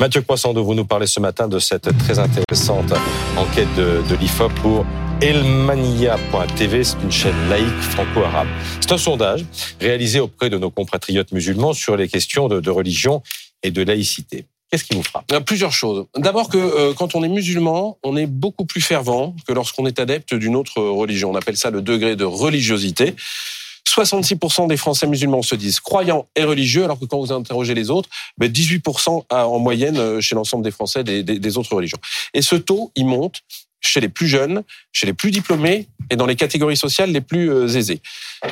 [0.00, 2.92] Mathieu Poissando, vous nous parlez ce matin de cette très intéressante
[3.36, 4.86] enquête de, de l'IFOP pour
[5.20, 8.46] elmania.tv, c'est une chaîne laïque franco-arabe.
[8.80, 9.44] C'est un sondage
[9.80, 13.22] réalisé auprès de nos compatriotes musulmans sur les questions de, religion
[13.64, 14.46] et de laïcité.
[14.70, 15.32] Qu'est-ce qui vous frappe?
[15.32, 16.06] A plusieurs choses.
[16.16, 19.98] D'abord que euh, quand on est musulman, on est beaucoup plus fervent que lorsqu'on est
[19.98, 21.30] adepte d'une autre religion.
[21.30, 23.16] On appelle ça le degré de religiosité.
[24.04, 27.90] 66% des Français musulmans se disent croyants et religieux, alors que quand vous interrogez les
[27.90, 28.08] autres,
[28.40, 31.98] 18% ben, en moyenne euh, chez l'ensemble des Français des, autres religions.
[32.34, 33.40] Et ce taux, il monte
[33.80, 37.50] chez les plus jeunes, chez les plus diplômés et dans les catégories sociales les plus
[37.50, 38.00] euh, aisées.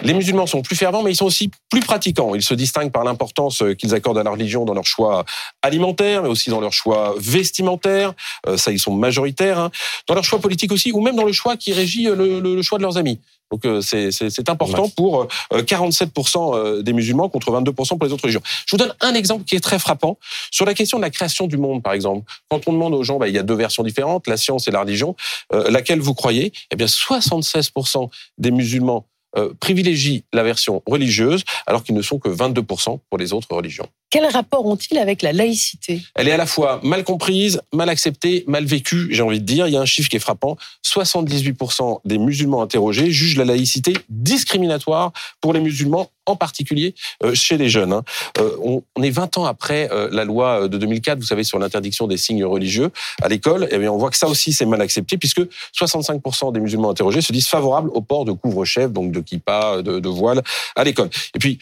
[0.03, 2.34] Les musulmans sont plus fervents, mais ils sont aussi plus pratiquants.
[2.34, 5.25] Ils se distinguent par l'importance euh, qu'ils accordent à la religion dans leur choix
[5.62, 8.15] alimentaire, mais aussi dans leur choix vestimentaire.
[8.56, 9.59] Ça, ils sont majoritaires.
[9.59, 9.70] Hein.
[10.06, 12.83] Dans leur choix politique aussi, ou même dans le choix qui régit le choix de
[12.83, 13.20] leurs amis.
[13.52, 18.42] Donc c'est important pour 47% des musulmans contre 22% pour les autres religions.
[18.66, 20.19] Je vous donne un exemple qui est très frappant
[20.50, 22.30] sur la question de la création du monde, par exemple.
[22.48, 24.70] Quand on demande aux gens, bah, il y a deux versions différentes, la science et
[24.70, 25.16] la religion,
[25.53, 26.53] euh, laquelle vous croyez?
[26.70, 32.28] Eh bien, 76% des musulmans euh, privilégient la version religieuse, alors qu'ils ne sont que
[32.28, 33.86] 22% pour les autres religions.
[34.17, 36.00] Quel rapport ont-ils avec la laïcité?
[36.14, 39.67] Elle est à la fois mal comprise, mal acceptée, mal vécue, j'ai envie de dire.
[39.67, 40.56] Il y a un chiffre qui est frappant.
[40.86, 46.94] 78% des musulmans interrogés jugent la laïcité discriminatoire pour les musulmans, en particulier
[47.25, 47.92] euh, chez les jeunes.
[47.92, 48.05] Hein.
[48.39, 52.06] Euh, on, est 20 ans après euh, la loi de 2004, vous savez, sur l'interdiction
[52.06, 53.64] des signes religieux à l'école.
[53.64, 55.42] Et eh bien, on voit que ça aussi, c'est mal accepté, puisque
[55.78, 59.98] 65% des musulmans interrogés se disent favorables au port de couvre-chef, donc de kippa, de,
[59.98, 60.42] de voile
[60.75, 61.11] à l'école.
[61.34, 61.59] Et puis,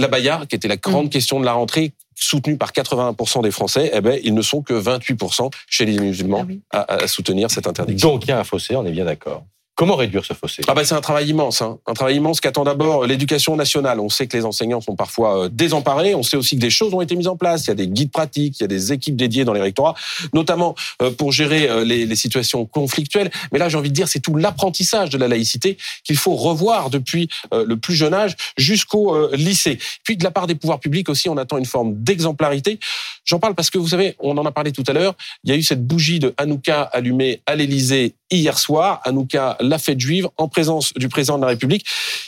[0.00, 1.10] la Bayard, qui était la grande mmh.
[1.10, 4.74] question de la rentrée, soutenue par 81% des Français, eh ben, ils ne sont que
[4.74, 6.60] 28% chez les musulmans ah oui.
[6.70, 8.12] à, à, soutenir cette interdiction.
[8.12, 9.44] Donc il y a un fossé, on est bien d'accord.
[9.80, 10.60] Comment réduire ce fossé?
[10.68, 11.62] Ah bah C'est un travail immense.
[11.62, 11.78] Hein.
[11.86, 13.98] Un travail immense qu'attend d'abord l'éducation nationale.
[13.98, 16.14] On sait que les enseignants sont parfois euh, désemparés.
[16.14, 17.64] On sait aussi que des choses ont été mises en place.
[17.64, 19.94] Il y a des guides pratiques, il y a des équipes dédiées dans les rectorats,
[20.34, 23.30] notamment euh, pour gérer euh, les, situations conflictuelles.
[23.52, 26.90] Mais là, j'ai envie de dire, c'est tout l'apprentissage de la laïcité qu'il faut revoir
[26.90, 29.78] depuis le plus jeune âge jusqu'au lycée.
[30.04, 32.78] Puis de la part des pouvoirs publics aussi, on attend une forme d'exemplarité.
[33.24, 35.14] J'en parle parce que vous savez, on en a parlé tout à l'heure,
[35.44, 39.00] il y a eu cette bougie de Hanouka allumée à l'Élysée hier soir.
[39.04, 41.84] Hanouka, la fête juive, en présence du président de la République.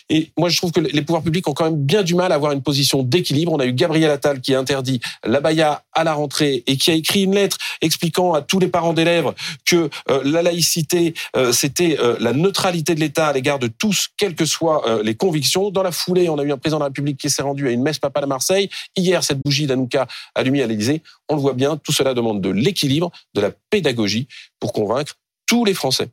[0.09, 2.35] Et moi, je trouve que les pouvoirs publics ont quand même bien du mal à
[2.35, 3.53] avoir une position d'équilibre.
[3.53, 6.91] On a eu Gabriel Attal qui a interdit la baya à la rentrée et qui
[6.91, 9.33] a écrit une lettre expliquant à tous les parents d'élèves
[9.65, 14.09] que euh, la laïcité, euh, c'était euh, la neutralité de l'État à l'égard de tous,
[14.17, 15.71] quelles que soient euh, les convictions.
[15.71, 17.71] Dans la foulée, on a eu un président de la République qui s'est rendu à
[17.71, 18.69] une messe papale à Marseille.
[18.97, 21.03] Hier, cette bougie d'Hanouka allumée à l'Élysée.
[21.29, 24.29] On le voit bien, tout cela demande de l'équilibre, de la pédagogie
[24.61, 25.17] pour convaincre
[25.53, 26.09] tous les Français.